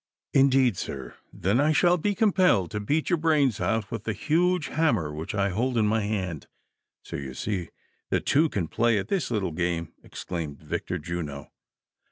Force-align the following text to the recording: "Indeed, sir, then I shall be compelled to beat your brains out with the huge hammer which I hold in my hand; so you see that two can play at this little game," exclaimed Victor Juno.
"Indeed, 0.33 0.77
sir, 0.77 1.13
then 1.31 1.59
I 1.59 1.73
shall 1.73 1.95
be 1.95 2.15
compelled 2.15 2.71
to 2.71 2.79
beat 2.79 3.11
your 3.11 3.17
brains 3.19 3.61
out 3.61 3.91
with 3.91 4.03
the 4.05 4.13
huge 4.13 4.69
hammer 4.69 5.13
which 5.13 5.35
I 5.35 5.49
hold 5.49 5.77
in 5.77 5.85
my 5.85 6.01
hand; 6.01 6.47
so 7.03 7.17
you 7.17 7.35
see 7.35 7.69
that 8.09 8.25
two 8.25 8.49
can 8.49 8.67
play 8.67 8.97
at 8.97 9.09
this 9.09 9.29
little 9.29 9.51
game," 9.51 9.93
exclaimed 10.01 10.59
Victor 10.59 10.97
Juno. 10.97 11.51